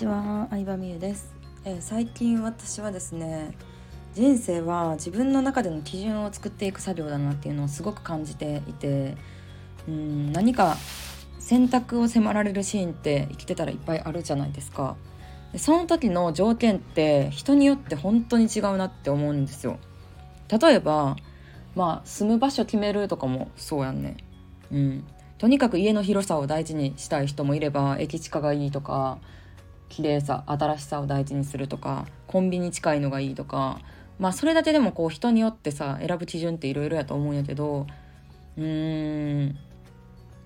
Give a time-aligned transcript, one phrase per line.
[0.00, 3.52] ちは、相葉美優です、えー最近私はですね
[4.14, 9.18] 人生は自分の中での基準を作っていく作業だなっていうのをすごく感じていて
[9.86, 10.78] うん何か
[11.38, 14.96] 選択を迫られるシーンって生きてたらいっぱいあるじゃないですか。
[15.52, 19.78] でその時の条件って人によって本当に違うなって思うんですよ。
[20.48, 21.16] 例えば
[21.76, 24.16] まあ住む場所決めるとかもそうやんね。
[24.72, 25.04] うん。
[25.36, 29.18] とにかく家の広さを大事にしたい人もいれば駅近がいいとか
[29.90, 33.80] 綺麗さ新しさを大事にするとかコンビニ近いのがいいとか
[34.18, 37.86] まあそれだけでもこう人によってさ選ぶ基準っていろいろやと思うんやけど
[38.56, 39.58] うーん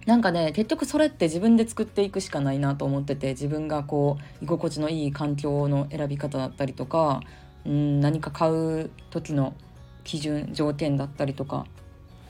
[0.06, 7.20] なんかね結局それって自分で作っていくしかないなと思ってて自分がこう居心地のいい環境の選び方だったりとか
[7.64, 9.54] うん何か買う時の
[10.02, 11.66] 基準条件だったりとか。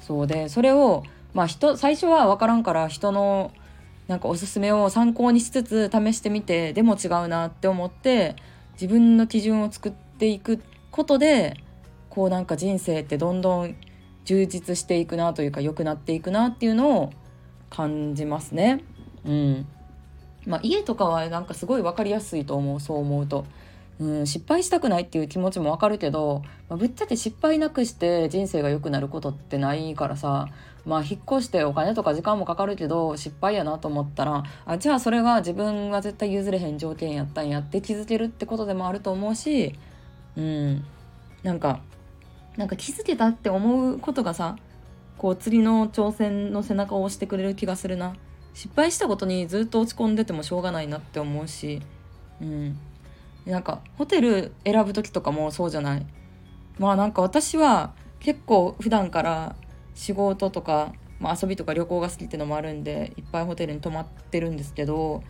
[0.00, 1.02] そうでそれを
[1.33, 3.52] まあ人最初は分からんから人の
[4.08, 8.36] なんかおすすめを参考にしつつ試してみてでも違うなって思って
[8.74, 11.56] 自分の基準を作っていくことで
[12.11, 13.77] こうなんか人生ってどんどん
[14.24, 17.12] 充実していくなというか良くなっていくなっていうのを
[17.70, 18.83] 感じますね。
[19.24, 19.66] うん
[20.46, 23.46] まあ、家とかはなんかすごい分かりやすいと思うそう思うと。
[24.00, 30.48] うん、失敗したくないっていう気持ちもわかるけど、まあ、ぶっちゃけ失敗なくして人生が良くなることってないからさ
[30.84, 39.75] まあ引っ越してお金とか時間もかかるけど失敗やなと思ったらあじゃあそれは自分が絶対譲れへん条件やったんやって気づけるってことでもあると思うし
[40.36, 40.84] うん
[41.45, 41.81] なんか
[42.56, 44.56] なんか気づけたって思うことがさ
[45.19, 48.17] こう釣りの挑戦の背中を押してくれる気がするな。
[48.55, 51.83] 失敗したことにずっと落ち込んでてもしょうがないなって思うし
[52.41, 52.79] うん。
[53.47, 56.06] なんかホテル選ぶ時とかもそうじゃない？
[56.78, 59.56] まあなんか私は結構普段から
[59.95, 65.23] 仕事とか、まあ、遊びとか旅行が好きっていうのもあるんでいっぱいホテルに泊まってるんですけど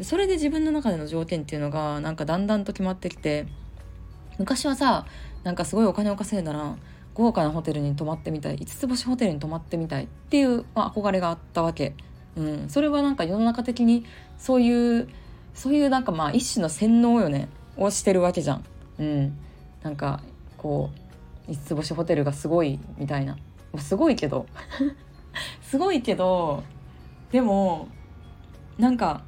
[0.00, 3.46] それで自分の中での条件っていうのがなんかだんだんと決まってきて
[4.38, 5.06] 昔はさ
[5.44, 6.76] なんかすごいお金を稼いだら
[7.14, 11.94] 豪華なホテルに泊まってみたい5つ星ホテルに泊まってみたいっていう、まあ、憧れがあったわけ、
[12.36, 14.06] うん、それはなんか世の中的に
[14.38, 15.08] そういう
[15.54, 17.48] そういうなんかまあ一種の洗脳よね。
[17.76, 18.64] をしてるわけじゃん。
[18.98, 19.38] うん、
[19.82, 20.22] なんか
[20.56, 20.90] こ
[21.48, 23.36] う五つ星ホテルがすごいみたいな。
[23.72, 24.46] まあすごいけど。
[25.62, 26.62] すごいけど
[27.30, 27.88] でも
[28.78, 29.22] なんか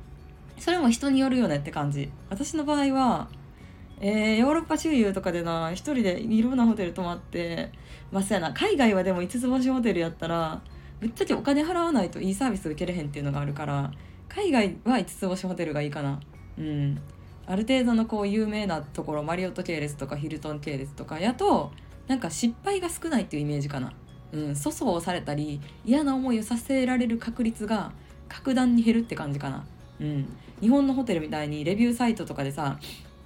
[0.59, 2.11] それも人によるよねって感じ。
[2.31, 3.29] 私の場合は、
[4.01, 7.73] えーヨーロッパ周遊とかでな一人でいろんなホテル泊まって
[8.13, 8.53] まあそうやな。
[8.53, 10.63] 海外はでも五つ星ホテルやったら
[11.01, 13.93] ぶっちゃけお金払わないといいサービス受けれへんっていうのがあるから
[14.29, 16.21] 海外は五つ星ホテルがいいかな。
[16.59, 17.01] うん。
[17.47, 21.73] ある程度のこう有名なところマリオット系列とかヒルトン系列とかやと
[22.07, 23.93] なんか失敗が少ないっていうイメージかな、
[24.33, 27.93] うん、粗相をされたり嫌な思いをさせられる確率が
[28.29, 29.65] 格段に減るって感じかな、
[30.01, 32.79] うん、日本のホテルみたいにレビューサイトとかでさ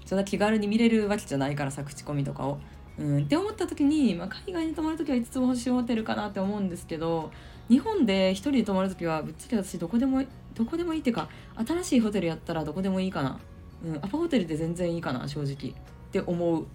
[0.04, 2.58] そんな気軽に見れるわけじゃないからさ口コミとかを。
[2.98, 7.30] うん、って思った時に、まあ、海外に泊まる時は5つ星ホテルかなって思うんですけど
[7.68, 10.24] 日本で一人で泊まる時はぶっちゃけ私どこでも
[10.54, 11.28] どこでもいいっていうか
[11.64, 13.38] 新しいホテルやったらどこでもいいかな。
[13.84, 15.74] うん、アパホテルで全然いいかな正直。
[16.08, 16.66] って思う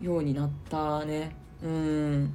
[0.00, 1.36] ようになったね。
[1.62, 2.34] うん。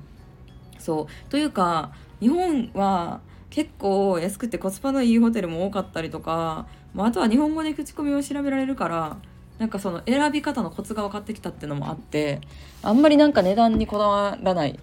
[0.78, 1.30] そう。
[1.30, 9.18] というか日本は結構安くてコスパのいいホテルも多かったりとか、まあ、あとは日本語で口コミを調べられるから
[9.58, 12.42] なんかその選び方のコツが分かってきたっていうのもあって
[12.84, 14.80] あんまりなんか値段にこだわらない。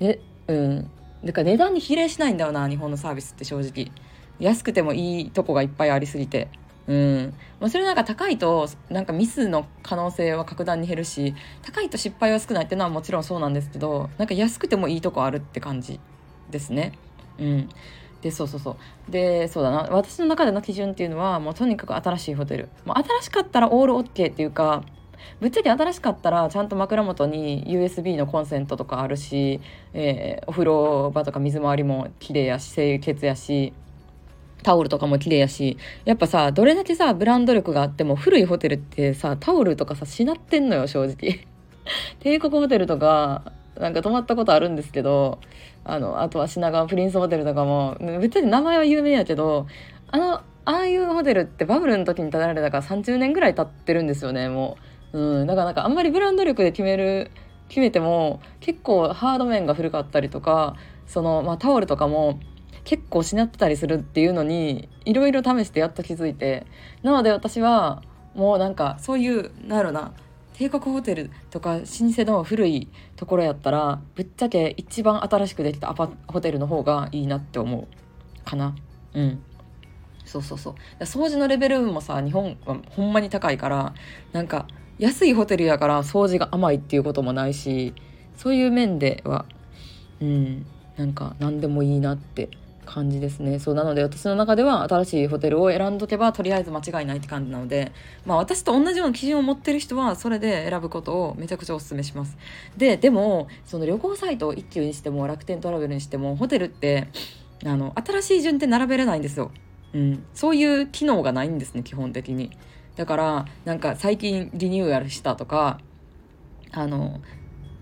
[0.00, 0.90] えうん。
[1.24, 3.90] だから値段に比例しないんだよな日本のサービスって正直。
[4.38, 6.48] 安くてもいいとこがいっぱいありすぎて。
[6.86, 7.34] うん。
[7.60, 15.98] まあ、それなんか高いとなんかミスの可能性は格段に減るし高いと失敗は少ないっていうのはもちろんそうなんですけどなんか安くてもいいとこあるって感じ
[16.50, 16.92] ですね。
[17.38, 17.68] うん。
[18.20, 18.76] でそうそうそ
[19.08, 19.10] う。
[19.10, 19.88] でそうだな。
[19.90, 24.82] 私の中での基準っていうのはもうとにかく新しいホテル、まあ、新しかったらオールオッケーっていうか
[25.40, 29.60] ぶっちゃけ新しかったらちゃんと枕元に USB のコンセントとかあるし、
[29.92, 33.72] えーお風呂場とか水回りも綺麗やし清潔やし
[34.64, 41.46] タオルとかも綺麗やしやっぱさどれだけさブランド力があっても古いホテルってさタオルとかさしなってんのよ正直。
[42.20, 45.38] 帝国ホテルとかなんか泊まったことあるんですけど
[45.84, 49.66] あのあとは品川プリンスホテルとかも別に名前は有名やけど
[50.08, 54.78] あのああいうホテルってバブルの時に建てられたから30年ぐらい経ってるんですよねも
[55.12, 55.18] う。
[55.18, 57.30] うんだからなんかあんまりブランド力で決める
[57.68, 60.74] 決めても結構ハード面が古かったりとか
[61.06, 62.40] その、まあ、タオルとかも
[62.84, 66.66] 結構しなってたりするっていうのにいろいろ試してやっと気づいて
[67.02, 68.02] なので私は
[68.34, 70.12] もうなんかそういうなんやろな
[70.54, 78.76] 帝国ホテルとか老舗の古いところやったらぶっちゃけ一番新しくできたアパホテルの方がいいなって思うかな。
[79.14, 79.42] うん。
[80.24, 80.70] そうそうそ
[81.00, 81.02] う。
[81.02, 83.94] 掃除のレベルもさ日本はほんまに高いから
[84.32, 87.92] なんか安いホテルやから掃除が甘いっていうこともないし
[88.36, 89.46] そういう面では
[90.20, 90.66] うん。
[90.96, 92.48] なんか何でもいいなって
[92.84, 93.58] 感じですね。
[93.58, 97.92] そうなので私の中では新しいホテルを選んどけばとりあえず間違いないって感じなので
[98.24, 102.36] まあ私と同じような基準を持ってる人はそれで選ぶことをめちゃくちゃおすすめします。
[102.76, 107.08] ででもその旅行サイト一級にしても楽天トラベルにしてもホテルって
[107.64, 109.50] あの新しい順って並べれないんですよ、
[109.94, 112.50] うん、そういう機能がないんですね基本的に。
[112.96, 115.80] だからなんか最近リニューアルしたとか
[116.70, 117.20] あの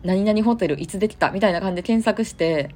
[0.03, 2.75] 何々ホテルいつできたみたいな感じで検索して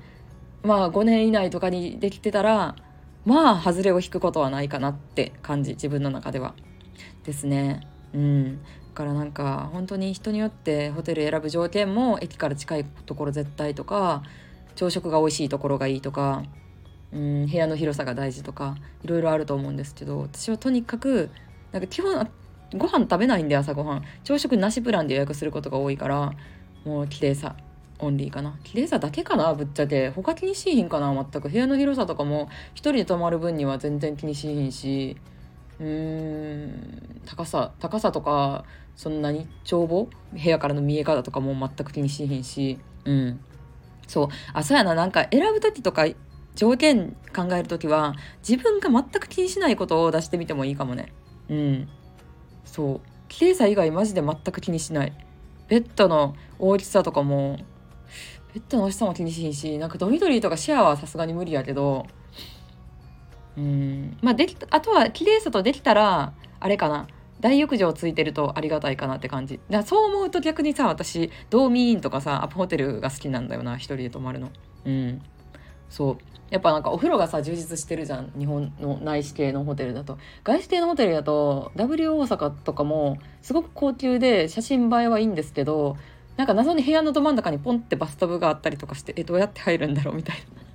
[0.63, 2.77] まあ5年以内とかにできてたら
[3.25, 6.55] まあ外れを引くことはないかなって感じ自分の中では。
[7.25, 7.81] ですね。
[8.15, 8.63] うん。
[8.63, 14.23] だからなんか本当に人によってホテル選ぶ条件も駅から近いところ絶対とか
[14.75, 16.45] 朝食が美味しいところがいいとか
[17.13, 21.31] うん部屋の広さが大事とかいろいろあると思うんですけど私はとにかく
[21.73, 22.31] なんか基本
[22.75, 24.05] ご飯食べないんで朝ごはん。
[24.25, 26.33] 朝食なしプランで予約することが多いから
[26.85, 27.57] もう綺麗さ
[27.99, 28.59] オンリーかな。
[28.65, 30.11] 綺麗さだけかなぶっちゃけ。
[30.11, 31.49] 他気にしいひんかな全く。
[31.49, 35.17] 部屋の広さとかも一人で泊まる分には全然気にしひんし。
[35.79, 38.65] うーん高さ高さとか
[38.97, 42.79] そんなに帳簿部屋からの見え方とかも全く気にしひんし。
[43.05, 43.41] うん。
[44.07, 44.29] そう。
[44.53, 44.95] あそうやな。
[44.95, 46.07] なんか選ぶ時とか
[46.55, 48.15] 条件考える時は
[48.47, 51.13] 自分が全く気にしないことを出してみてもいいかもね。
[51.49, 51.89] うん。
[52.65, 53.01] そう。
[53.29, 55.13] 綺麗さ以外マジで全く気にしない。
[55.69, 57.59] ベッドの大きさとかも
[58.57, 62.07] ベッドの大きさも気にしひんしなんかドミトリーとかシェアはさすがに無理やけど。
[63.55, 64.17] うん。
[64.23, 67.07] まあできあとは綺麗さとできたらあれかな。
[67.39, 69.61] 大浴場ついてるとありがたいかなって感じ。
[69.69, 74.49] だそう思うと逆にさ私ドーミーンとかさアップホテルが好きなんだよな一人で泊まるの。
[74.87, 75.21] うん。
[75.91, 76.17] そう。
[76.49, 78.33] やっぱなんかお風呂がさ充実してるじゃん。
[78.39, 80.17] 日本の内視系のホテルだと。
[80.45, 85.99] 外資系のホテルだと W 大阪とかもすごく高級で写真映えはいいんですけど
[86.37, 90.67] なんか謎に部屋のど真ん中にポンってバスタブがあったりとかしてえどうやって入るんだろうみたいな。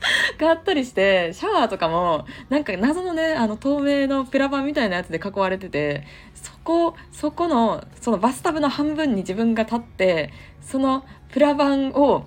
[0.38, 10.32] があったりしてシャワーとかもなんか謎のねあの透明のプラ板みたいなやつで囲われててそこそこのそのバスタブの半分に自分が立って
[10.62, 12.26] そのプラ板を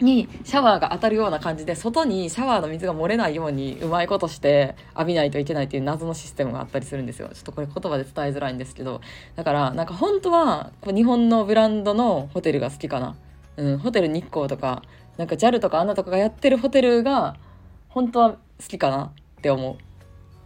[0.00, 7.28] にシャワーが当たるような感じで外にシャワーの水が漏れないようにうまいことして浴びないといけないっていう謎のシステムがあったりするんですよ。
[7.32, 8.74] ちょっとこれ言葉で伝えづらいんです。
[8.74, 9.00] けど
[9.34, 13.16] だからなんか本当は日本のブランドのホテルが好きかな、
[13.56, 14.82] うん、ホテル日光とか
[15.16, 17.36] なんか JAL とかアナとかがやってるホテルが
[17.88, 18.38] 本当は好
[18.68, 19.78] きかなって思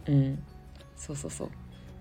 [0.07, 0.11] う。
[0.11, 0.43] うん。
[0.95, 1.49] そうそうそう。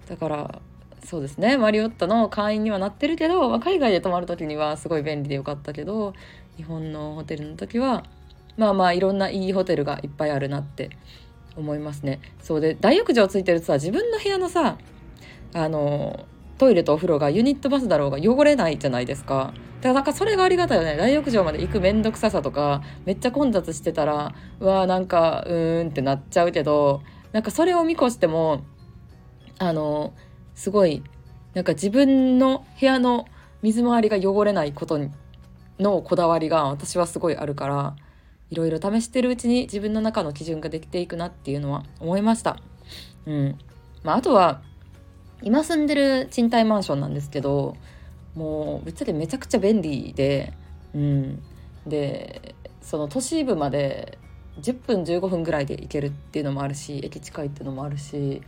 [0.09, 0.61] だから
[1.05, 1.57] そうですね。
[1.57, 6.15] マリオットの会員にはなってるけど、海外で泊まる時にはすごい便利でよかったけど
[6.61, 8.05] 日本のホテルの時は
[8.59, 10.91] まあまあいろんないいホテルがいっぱいあるなって
[11.57, 12.21] 思いますね。
[12.43, 14.77] そうで大浴場ついてるとさ自分の部屋のさ
[15.55, 16.27] あの
[16.59, 19.55] トイレとお風呂がユニットバスだろうが汚れないじゃないですか。
[19.81, 27.01] だからなんかそれがありがたいよね大浴場まで行く面倒くささとかめっちゃ混雑してたらうわーなんかうーんってなっちゃうけど
[27.33, 28.63] なんかそれを見越しても
[29.59, 30.13] あの
[30.55, 31.03] すごい
[31.55, 33.27] なんか自分の部屋の
[33.63, 35.11] 水回りが汚れないことに
[35.81, 37.97] のこだわりが私はすごいあるから
[38.51, 42.59] いろいろ試してるうちに自分の中の基準ができていくなっていうのは思いました。
[43.27, 43.59] うん
[44.03, 44.63] まあ、あとは
[45.43, 47.77] 今住んでる賃貸マンションなんですけど
[48.35, 50.53] もうぶっちゃけめちゃくちゃ便利で、
[50.95, 51.43] うん、
[51.87, 54.19] でその都市部まで
[54.61, 58.43] 10分15分ぐらいで行けるっていうのもあるし駅近いっていうのもあるし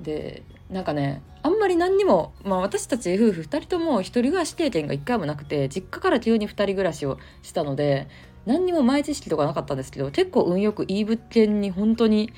[0.00, 8.08] でなんかねあんまり何にも、まあ、私たち夫婦2人とも1人暮らし経験が1回もなくて実家から急に2人暮らしをしたので
[8.46, 12.32] 何にも前知識とかなかったんですけど結構運よくいい物件に本当に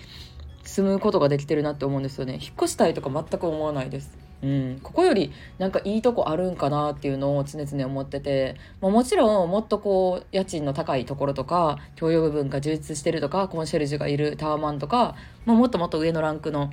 [0.65, 4.25] 住むことができてるなって思うんですよね引っ越したいとか全く思わないです。
[4.43, 16.71] うん、ここよりなんかいいとこあるんかなっていうのを常々思ってて、まあ、もちろんもっとこう家賃の高いところとか共用部分が充実してるとかコンシェルジュがいるタワマンとか、まあ、もっともっと上のランクの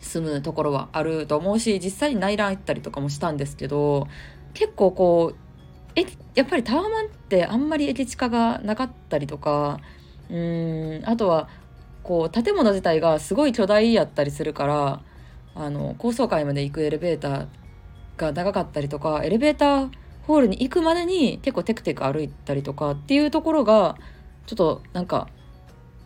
[0.00, 4.08] 住むところはあると思うし実際に内覧行ったりとかもしたんですけど
[4.54, 5.36] 結構こう
[5.94, 9.80] えやっぱりタワマンってあんまり駅近がなかったりとか
[10.30, 11.48] うんあとは
[12.02, 15.02] こう建物自体がすごい巨大やったりするから
[15.54, 17.46] あの高層階まで行くエレベーター
[18.16, 19.90] が長かったりとかエレベーター
[20.22, 23.96] ホールに行くまでに結構テクテク歩いたりとかっていうところが
[24.46, 25.28] ちょっとなんか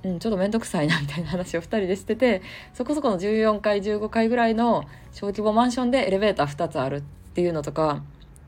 [0.04, 2.42] うん、ちょっと面倒くさいなみたいな話を2人でしてて
[2.74, 7.00] そこそこの14階15階ぐらいの小規模マンションでエレベーター2つあるっ
[7.34, 8.02] ていうのとか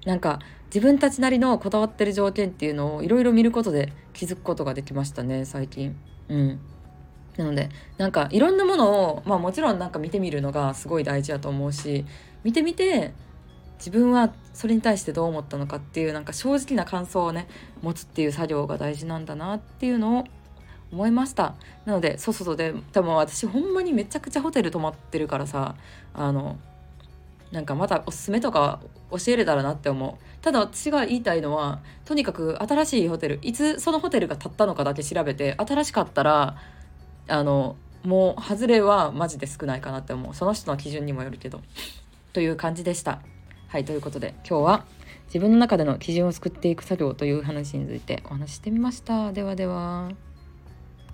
[0.04, 5.96] なんか自分たちなりのこだわってる条件っていうのをいろいろ見ることで気づくことができましたね最近。
[6.28, 6.60] うん
[7.36, 7.68] なので
[7.98, 12.04] なんかいろんなものを、まあ、もちろんなんか見てみるのがすごい大事だと思うし
[12.44, 13.12] 見てみて
[13.78, 17.48] 自分はそれに対してどう思ったのかっていうなんか正直な感想をね
[17.82, 20.24] 持つっていう作業が大事なんだなっていうのを
[20.94, 21.54] 思いました。
[21.84, 25.74] なのでそうそうで多分私ほんまにめちゃくちゃホテル泊まってるからさ
[26.14, 26.56] あの
[27.50, 30.42] なんかまたおすすめとか教えれたらなって思う。
[30.42, 36.56] ただ私が言いたいのはとにかく新しいホテルいつそのホテルが建ったのかだけ調べて新しかったら
[37.26, 40.34] あのもう外れはマジで少ないかなって思う。
[40.34, 41.60] その人の基準にもよるけど。
[42.32, 43.20] という感じでした。
[43.68, 44.84] はいということで今日は
[45.26, 49.32] 自分の中での基準を作っていく作業という話についてお話してみました。
[49.32, 50.33] ではでは。